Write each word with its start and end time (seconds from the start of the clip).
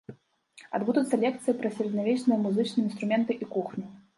Адбудуцца 0.77 1.19
лекцыі 1.25 1.53
пра 1.61 1.73
сярэднявечныя 1.77 2.39
музычныя 2.47 2.85
інструменты 2.87 3.37
і 3.43 3.53
кухню. 3.57 3.85